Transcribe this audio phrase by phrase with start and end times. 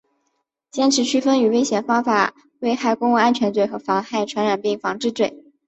[0.71, 5.43] 坚持区分以危险方法危害公共安全罪和妨害传染病防治罪